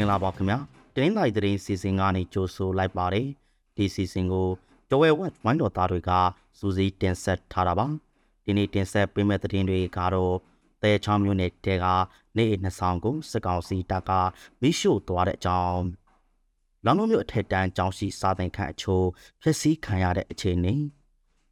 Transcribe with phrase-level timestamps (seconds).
[0.00, 0.58] င်္ဂလာပါခင်ဗျာ
[0.96, 3.28] တင်းတိုင်းသတင်းစီစဉ်ကနေကြိုဆိုလိုက်ပါတယ်
[3.76, 4.48] ဒီစီစဉ်ကို
[4.90, 6.10] တဝဲဝက်ဝိုင်းတော်သားတွေက
[6.58, 7.86] စူးစီးတင်ဆက်ထားတာပါ
[8.44, 10.34] ဒီနေ့တင်ဆက်ပေးမယ့်သတင်းတွေကတော့
[10.82, 11.86] တဲချောင်းမျိုးနဲ့တဲက
[12.36, 14.10] နေအိမ်နှစ်ဆောင်ကိုစကောင်စီတပ်က
[14.60, 15.82] မိရှို့သွားတဲ့အကြောင်း
[16.84, 19.06] လောင်လုံးမျိုးအထက်တန်းကျောင်းရှိစာသင်ခန်းအချို့
[19.42, 20.74] ဖျက်ဆီးခံရတဲ့အခြေအနေ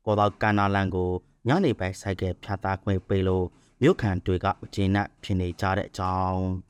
[0.05, 1.11] ကောတော်ကန်နာလန်ကို
[1.49, 3.47] ညနေပိုင်းဆိုင်ကဖြတ်သားခွင့်ပေးလို့
[3.83, 6.66] မြို့ခံတွေကဂျင်းနဲ့ဖြစ်နေကြတဲ့အကြောင်း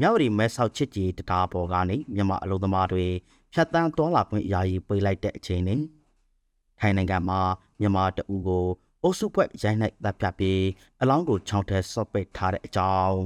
[0.00, 3.04] မြောက်ရီမဲဆောက်ချစ်ကြီးတရားပေါ်ကနေမြန်မာအလုံသမားတွေ
[3.52, 5.80] ဖြတ်တန်းသွားလာခွင့်ယာယီပေးလိုက်တဲ့အချိန်နဲ့
[6.80, 7.40] ထိုင်းနိုင်ငံမှာ
[7.80, 8.66] မြန်မာတအူကို
[9.02, 10.62] အုပ်စုဖွဲ့ရိုင်းလိုက်တပ်ပြပြီး
[11.00, 13.18] အလောင်းကိုချောင်းထဲဆော့ပိတ်ထားတဲ့အကြောင်း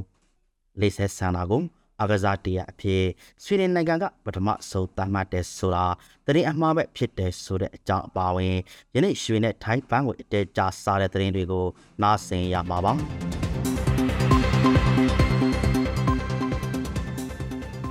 [0.81, 1.63] လေးဆက်ဆန္ဒကို
[2.03, 3.05] အကစားတရားအဖြစ်
[3.45, 5.87] ဆွေဒင်နိုင်ငံကပထမဆုံးသတ်မှတ်တဲ့ဆိုတာ
[6.27, 8.57] တရင်အမှားပဲဖြစ်တယ်ဆိုတဲ့အကြောင်းအပါအဝင်
[8.95, 11.67] ယနေ့ရွှေနဲ့ထိုင်းဘန်းကိုအတဲကြာစားတဲ့တရင်တွေကို
[12.03, 12.93] နားဆင်ရမှာပါ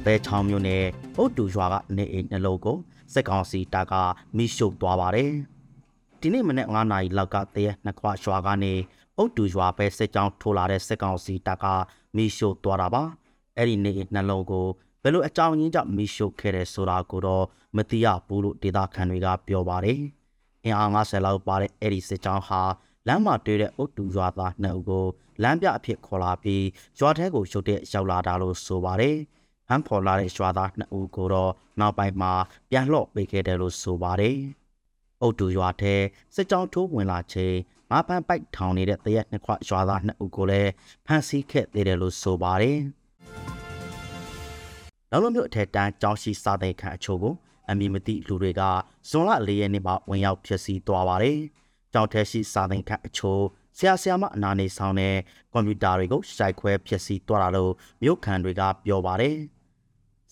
[0.08, 0.84] ဘဲချောင်းမျိုးနဲ့
[1.18, 2.78] အုတ်တူရွာကနေအိမ်နှလုံးကို
[3.14, 3.94] စက်ကောင်စီတပ်က
[4.38, 5.32] မိရှုပ်သွားပါတယ်
[6.20, 8.74] ဒီနေ့မနေ့9နာရီလောက်ကတရက်နှစ်ခွရွာကနေ
[9.18, 11.66] အုတ်တူရွာပဲစစ်ကြောင်းထိုးလာတဲ့စက်ကောင်စီတပ်က
[12.16, 13.04] မိရှုပ်သွားတာပါ
[13.58, 14.68] အဲ့ဒီနေနှလုံးကို
[15.04, 20.00] ဘယ်လိုအကြောင်းရင်းကြောင့်မိရှုပ်ခဲ့တယ်ဆိုတာကိုတော့မသိရဘူးလို့ဒေသခံတွေကပြောပါတယ်။
[20.64, 22.62] အင်အား90လောက်ပါတဲ့အဲ့ဒီစစ်ကြောင်းဟာ
[23.08, 25.06] လမ်းမှာတွေ့တဲ့အုတ်တူရွာသားနှစ်ဦးကို
[25.44, 26.66] လမ်းပြအဖြစ်ခေါ်လာပြီး
[27.00, 29.18] ရွာထဲကိုရှုပ်တဲ့ရောက်လာတာလို့ဆိုပါတယ်။
[29.68, 32.34] ဟန်ဖော်လာတဲ့ရွာသားနှစ်ဦးကိုတော့နောက်ပိုင်းမှာ
[32.70, 34.38] ပြန်လှော့ပေးခဲ့တယ်လို့ဆိုပါတယ်။
[35.22, 35.96] အုတ်တူရွာထဲ
[36.36, 37.56] စစ်ကြောင်းထိုးဝင်လာချိန်
[37.92, 40.72] ငါးဖန်ပိုက်ထောင်နေတဲ့တရက်နှစ်ခွရွာသားနှစ်ဦးကိုလည်း
[41.06, 42.78] ဖမ်းဆီးခဲ့သေးတယ်လို့ဆိုပါတယ်။
[45.11, 47.34] နောက်လိုမျိုးအထက်တန်းကြောင်းရှိစာသိခန့်အချို့ကို
[47.70, 48.61] အမည်မသိလူတွေက
[49.10, 51.38] ဇွန်လ၄ရက်နေ့မှာဝင်ရောက်ဖျက်ဆီးသွားပါတယ်။
[51.94, 53.42] ကြောင်းထဲရှိစာသိခန့်အချို့
[53.78, 55.16] ဆရာဆရာမအနာနေဆောင်တဲ့
[55.54, 57.72] ကွန်ပျူတာတွေကိုရှိုက်ခွဲဖျက်ဆီးသွားတာလို့
[58.04, 59.36] မြို့ခံတွေကပြောပါတယ်။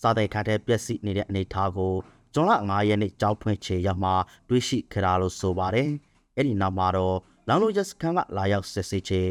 [0.02, 1.94] စာသိခန့်ထဲပျက်စီးနေတဲ့အနေအထားကို
[2.34, 4.12] ဇွန်လ9ရက်နေ့ကြောင်းဖွင့်ချေရောက်မှ
[4.50, 5.90] တွေးရှိခဲ့တာလို့ဆိုပါတယ်။
[6.36, 7.18] အဲ့ဒီနောက်မှာတော့
[7.48, 9.22] လောင်လိုရက်စခန်းကလာရောက်စစ်ဆေးချေ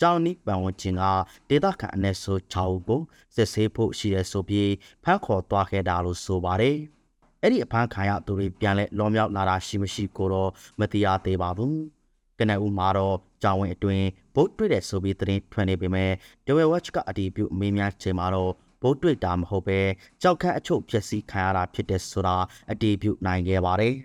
[0.00, 1.02] ကြောင်နီးပန်ဝန်ကျင်က
[1.48, 3.00] ဒေတာခန့်အနည်းဆို6ဦးကို
[3.34, 4.70] စစ်ဆေးဖို့ရှိတယ်ဆိုပြီး
[5.04, 6.76] ဖမ်းခေါ်သွားခဲ့တာလို့ဆိုပါတယ်။
[7.42, 11.74] အဲ့ဒီအဖမ်းခံရသူတွေပြန်လဲလောမြောက်လာတာရှိမရှိကိုတော့မသိရသေးပါဘူး။
[12.38, 16.10] ကနဦးမှာတော့ကြောင်ဝင်အတွင်းဗုတ်တွေ့တဲ့ဆိုပြီးသတင်းထွက်နေပေမဲ့
[16.46, 18.52] ဒဝဲဝက်ချ်ကအတီးပြုအမေးများချိန်မှာတော့
[18.84, 19.80] ဗုတ်တွေ့တာမဟုတ်ပဲ
[20.22, 22.36] ကြောက်ခန့်အချုပ်ဖြစ်စီခံရတာဖြစ်တဲ့ဆိုတာ
[22.70, 23.94] အတီးပြုနိုင်ခဲ့ပါတယ်။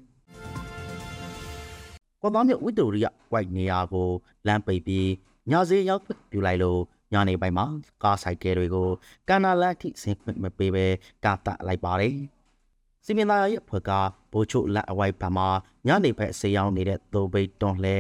[2.22, 4.10] ကော်သောမြို့ဝိတိုရိယဝိုက်နေရာကို
[4.48, 5.10] လမ်းပိတ်ပြီး
[5.52, 6.80] ညစေးရောက်ပြူလိုက်လို့
[7.14, 7.66] ညနေပိုင်းမှာ
[8.04, 8.90] ကားဆိုင်ကယ်တွေကို
[9.28, 10.86] ကန်နာလန်ထိဆင်းခွင့်မပေးဘဲ
[11.26, 12.16] ကာတလိုက်ပါတယ်။
[13.06, 13.92] စီမင်းသားရဲ့ဖွဲ့က
[14.32, 15.48] ဘိုးချုပ်လက်အဝိုက်ဘက်မှာ
[15.88, 17.98] ညနေဘက်ဆေးရောင်းနေတဲ့သိုးပိတ်တွန်လဲ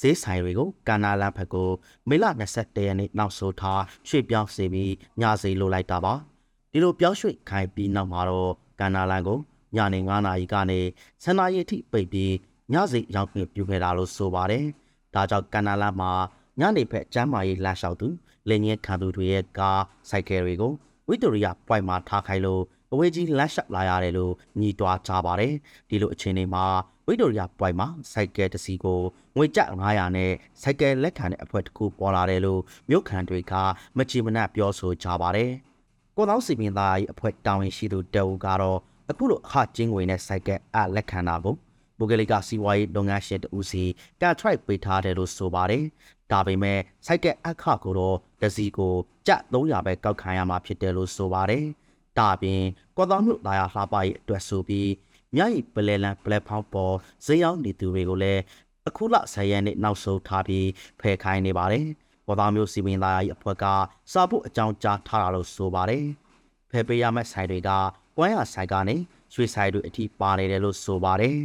[0.00, 1.70] ဈေးဆိုင်တွေကိုကန်နာလန်ဘက်ကို
[2.08, 6.14] မေလ21ရက်နေ့နောက်ဆိုထားရွှေ့ပြောင်းစေပြီးညစေးလိုလိုက်တာပါ။
[6.72, 9.38] ဒီလိုပြောင်းရွှေ့ခိုင်းပြီးနောက်မှာတော့ကန်နာလန်ကို
[9.76, 10.80] ညနေ9နာရီကနေ
[11.22, 12.32] 7နာရီထိပိတ်ပြီး
[12.72, 14.64] ညစီရောက်ခွင့်ပြုခဲ့တာလို့ဆိုပါတယ်။
[15.14, 16.12] ဒါကြောင့်ကန်နာလန်မှာ
[16.60, 18.08] ညနေဘက်ကျမ်းမာရေးလှလျှောက်သူ
[18.48, 20.72] လင်းရဲခံသူတွေရဲ့ကားဆိုင်ကယ်တွေကို
[21.08, 25.54] ဝီတိုရီယာပွိုင်မှာထားခိုင်းလို့အဝေးကြီးလက်လျှောက်လာရတယ်လို့ညီတွားကြပါတယ်
[25.88, 26.64] ဒီလိုအခြေအနေမှာ
[27.12, 29.00] ဝီတိုရီယာပွိုင်မှာစိုက်ကယ်တစ်စီးကို
[29.36, 33.54] ငွေကျပ်900နဲ့စိုက်ကယ်လက်ခံတဲ့အဖွဲတစ်ခုပေါ်လာတယ်လို့မြို့ခံတွေက
[33.96, 35.52] မချီမနှက်ပြောဆိုကြပါတယ်
[36.16, 38.78] ကိုသောင်းစီပင်သား၏အဖွဲတောင်းရင်ရှိသူတဲဦးကတော့
[39.10, 41.54] အခုလိုအခကျင်းငွေနဲ့စိုက်ကယ်အလက်ခံတာကို
[41.98, 43.84] ပုဂ္ဂလိကစီးပွားရေးလုပ်ငန်းရှင်တဦးစီ
[44.20, 45.84] ကန်ထရိုက်ပေးထားတယ်လို့ဆိုပါတယ်
[46.30, 48.94] ဒါပေမဲ့စိုက်ကက်အခကိုတော့တစီကို
[49.26, 51.64] ကြ300ပဲကောက်ခံရမှာဖြစ်တယ်လို့ဆိုပါတယ်။
[52.18, 52.62] ဒါပြင်
[52.96, 54.88] ကော်တော်မြို့သားရလှပရေးအတွက်ဆိုပြီး
[55.36, 56.94] မြရီပလဲလန်ပလက်ဖောင်းပေါ်
[57.26, 58.42] ဈေးရောက်နေသူတွေကိုလည်း
[58.88, 60.68] အခုလ10ရက်နေ့နောက်ဆုံးထားပြီး
[61.00, 61.86] ဖယ်ခိုင်းနေပါတယ်။
[62.26, 63.64] ကော်တော်မြို့စီမင်းသားရဲ့အဖွဲ့က
[64.12, 66.04] စာဖို့အကြောင်းကြားထားတာလို့ဆိုပါတယ်။
[66.70, 67.70] ဖယ်ပေးရမယ့်ဆိုင်တွေက
[68.16, 68.96] ကွမ်းရဆိုင်ကနေ
[69.34, 71.36] ရွှေဆိုင်တွေအထိပါနေတယ်လို့ဆိုပါတယ်။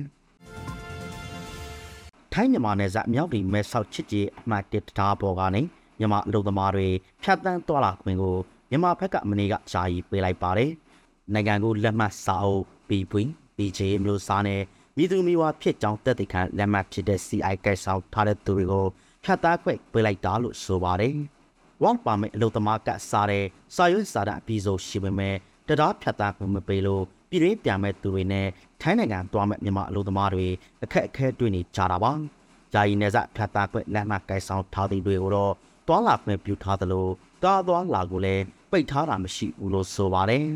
[2.34, 5.62] ထိုင်းမြန်မာနယ်စပ်အမြောက်ဒီမဲဆောက်ချစ်ကြီးအမှတ်1တရားပေါ်ကနေ
[6.00, 6.88] မြန်မာအလုပ်သမားတွေ
[7.24, 8.36] ဖြတ်တန်းသွားလာခွင့်ကို
[8.70, 10.72] မြန်မာဘက်ကမနေ့ကရှားရီပေးလိုက်ပါတယ်။
[11.34, 13.14] နိုင်ငံကိုလက်မှတ်စာအုပ် BB
[13.58, 14.62] BJ မျိုးစားနဲ့
[14.98, 18.86] မြည်သူမျိုးဝဖြစ်ကြောင်းတက်တဲ့ခံလက်မှတ်ဖြစ်တဲ့ CI ကဲဆောင်ထားတဲ့သူတွေကို
[19.24, 21.16] ဖြတ်သားခွင့်ပေးလိုက်တာလို့ဆိုပါတယ်။
[21.84, 23.46] Work Permit အလုပ်သမားကစားတဲ့
[23.76, 25.36] စာရွက်စာတမ်းအပြီးဆုံးရှိပေမဲ့
[25.68, 28.48] တရားဖြတ်သားခွင့်မပေးလို့ပြည်ရင်းပြန်မဲ့သူတွေနဲ့
[28.82, 30.48] ထိုင်းနိုင်ငံသွားမဲ့မြန်မာအလုပ်သမားတွေ
[30.84, 32.12] အခက်အခဲတွေ့နေကြတာပါ။
[32.74, 35.54] ယာယီနေစဖြတ်သားခွင့်လက်မှတ်ကိုင်ဆောင်ထားသူတွေကိုတော့
[35.88, 37.08] တွာလာခွင့်ပြုထားသလို
[37.44, 40.46] ကားသွားလာကိုလည်းပိတ်ထားတာမရှိဘူးလို့ဆိုပါတယ်။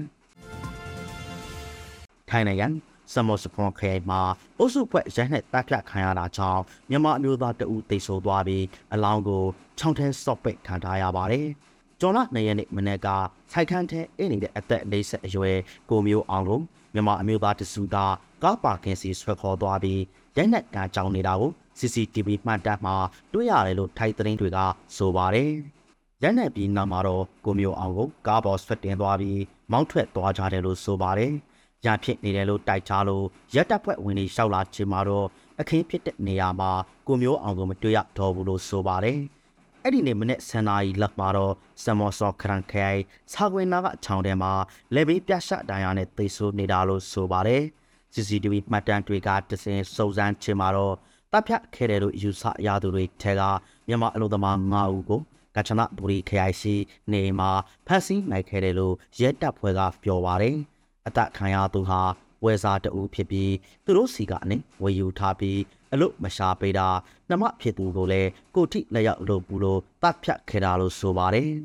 [2.30, 2.68] ထိုင်းနိုင်ငံ
[3.14, 4.22] စမော့စပွန်ခရိုင်မှာ
[4.60, 9.44] အုပ်စုဖွဲ့ရိုက်နှက်တပ်ဖြတ်ခံရတာကြောင့်မြန်မာအမျိုးသားတအူတိတ်ဆိုးသွားပြီးအလောင်းကို
[9.78, 11.48] ခြောက်ထဲစော့ပိတ်ခံထားရပါတယ်။
[12.00, 13.08] ကျော်လာနှစ်ရက်နေ့မနေ့က
[13.52, 15.58] စိုက်ခန်းထဲအိနေတဲ့အသက်၄၀အရွယ်
[15.90, 16.60] ကိုမျိုးအောင်ကို
[16.94, 17.98] မြန်မာအမျိုးသားတစုက
[18.44, 20.02] ကားပါကင်စီဆွဲခေါ်သွားပြီး
[20.38, 22.96] ရိုက်နှက်ကကြောင်းနေတာကို CCTV မှတ်တမ်းမှာ
[23.34, 24.60] တွေ့ရတယ်လို့ထိုက်သတင်းတွေက
[24.98, 25.52] ဆိုပါတယ်။
[26.24, 29.42] ရိုက်နှက်ပြီးနောက်မှာတော့ကိုမျိုးအောင်ကိုကားပေါ်ဆွတ်တင်သွားပြီး
[29.72, 31.34] မောင်းထွက်သွားကြတယ်လို့ဆိုပါတယ်။
[31.86, 33.26] ရဖြစ်နေတယ်လို့တိုက်ချလို့
[33.56, 35.28] ရက်တပ်ဖွဲ့ဝင်တွေရှောက်လာချင်မှာတော့
[35.60, 36.72] အခင်းဖြစ်တဲ့နေရာမှာ
[37.08, 39.20] ကိုမျိုးအောင်ကိုမတွေ့ရတော့ဘူးလို့ဆိုပါတယ်။
[39.84, 43.00] အဲ့ဒီနေ့မနေ့ဆန်နာရီလက်မှာတော့စမော့ဆော့ခရန်ခိုင်
[43.32, 44.52] စာကွင်နာကချောင်းထဲမှာ
[44.96, 47.62] လေဘေးပြရှဒိုင်ယာနဲ့သိဆိုးနေတာလို့ဆိုပါတယ်။
[48.14, 50.96] CCTV မှတ်တမ်းတွေကတစင်စုံစမ်းချင်မှာတော့
[51.32, 53.42] တပ်ဖြတ်ခဲ့တယ်လို့ယူဆရသူတွေထဲက
[53.88, 55.22] မြန်မာအလို့သမား9ဦးကို
[55.56, 56.76] ကချနာဘူရီခရိုင်ရှိ
[57.12, 57.52] နေမှာ
[57.88, 60.58] ဖမ်းဆီးနိုင်ခဲ့တယ်လို့ရဲတပ်ဖွဲ့ကပြောပါတယ်။
[61.08, 62.02] အသက်ခံရသူဟာ
[62.44, 63.54] ဝယ်စားတအူးဖြစ်ပြီး
[63.86, 65.60] သူတို့စီကနေဝယ်ယူထားပြီး
[65.94, 66.88] အလို့မရှာပေးတာ
[67.30, 71.50] နှမဖြစ်သူကိုလည်းကိုထိလက်ရောက်လို့ဘူးလို့တပ်ဖြတ်ခဲ့တာလို့ဆိုပါတယ်။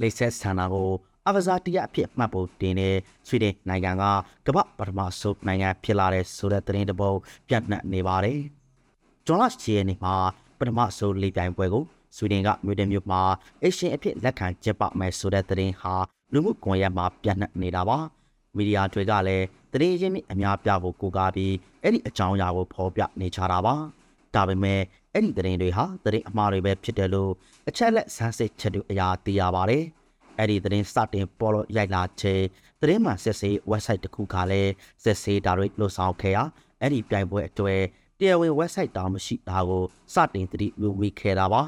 [0.00, 0.90] လိဆက်ဆန္ဒကို
[1.26, 2.96] အဝဇာတရအဖြစ်မှတ်ဖို့တင်တဲ့
[3.28, 4.04] ဆွေဒင်နိုင်ငံက
[4.46, 7.18] ကမ္ဘာပထမဆုံးနိုင်ငံဖြစ်လာတဲ့ဆိုတဲ့သတင်းတစ်ပုဒ်
[7.48, 8.38] ပြန့်နှံ့နေပါတယ်။
[9.26, 10.14] ဂျွန်လတ်ချီရဲ့နေမှာ
[10.58, 11.84] ပထမဆုံးလေပြိုင်ပွဲကို
[12.16, 13.22] ဆွေဒင်ကမြို့တဲ့မြို့မှာ
[13.64, 17.98] အရှင်အဖြစ်လက်ခံကျင်းပမယ်ဆိုတဲ့သတင်းဟာ လူမှုကွန်ရက်မှာပြန့်နှံ့နေတာပါ။
[18.56, 23.74] မီဒီယာတွေကလည်းသတင်းရင်းမြစ်အများပြဖို့ကိုးကားပြီးအဲ့ဒီအကြောင်းအရာကိုဖော်ပြနေကြတာပါ။
[24.34, 24.80] ဒါပေမဲ့
[25.12, 27.32] အဲ့ဒီသတင်းတွေဟာသတင်းအမှားတွေပဲဖြစ်တယ်လို့
[27.68, 29.84] အချက်လက်ဆန်းစစ်ချက်တွေအရာသိရပါတယ်။
[30.38, 32.44] အဲ့ဒီသတင်းစတင်ပေါ်လို့ရိုက်လာခြင်း
[32.80, 34.72] သတင်းမှဆက်စေး website တစ်ခုကလည်း
[35.02, 36.38] ဆက်စေးဒါတွေလို့ဆောင်ခဲ့ရ
[36.80, 37.74] အဲ့ဒီပြိုင်ပွဲအတွဲ
[38.18, 39.82] တရားဝင် website တောင်မရှိတာကို
[40.14, 40.68] စတင်သတိ
[41.00, 41.62] ဝေခဲ့တာပါ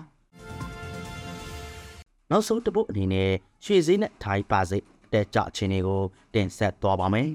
[2.30, 3.30] နောက်ဆုံးတစ်ပုတ်အနေနဲ့
[3.64, 6.02] ရွှေစည်းနဲ့ထိုင်းပါစိတ်တက်ကြခြင်းတွေကို
[6.34, 7.28] တင်ဆက်သွားပါမယ်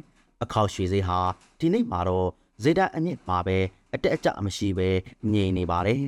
[0.43, 1.19] အခောက်ရွှေစည်းဟာ
[1.59, 2.27] ဒီနေ့မှာတော့
[2.63, 3.57] ဇေဒအမြင့်မှာပဲ
[3.93, 4.89] အတက်အကျမရှိပဲ
[5.31, 6.01] ငြိမ်နေပါတယ်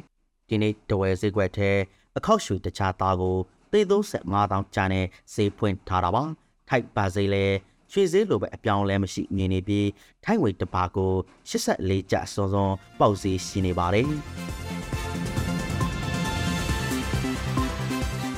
[0.48, 1.72] ဒီနေ့တဝဲဈေးကွက်ထဲ
[2.18, 3.38] အခောက်ရွှေတခြားသားကို
[3.72, 3.80] သေ
[4.18, 6.24] 35တောင်ကျန်တဲ့ဈေးဖွင့်ထားတာပါ
[6.70, 7.46] ထိုက်ပါစိတ်လဲ
[7.92, 9.88] ရွှေဈေးလိုပဲအပြောင်းလဲမရှိမြင်နေပြီး
[10.24, 11.14] ထိုင်းဝေတပါကို
[11.50, 14.10] 84ကျစွန်းစွန်းပေါက်ဈေးရှိနေပါတယ်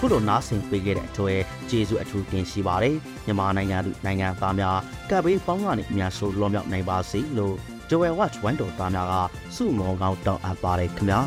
[0.01, 4.77] ခုလိုနားဆင်ပေးခဲ့တဲ့အတွက်ကျေးဇူးအထူးတင်ရှိပါတယ်မြန်မာနိုင်ငံသူနိုင်ငံသားများ
[5.09, 7.55] ကပ်ဘေးပေါင်းကနေအများဆုံးလွန်မြောက်နိုင်ပါစေလို့
[7.89, 9.13] Joel Watch ဝန်တော်သားများက
[9.55, 11.19] စုမောကောင်းတောင်းအပ်ပါတယ်ခင်ဗျာ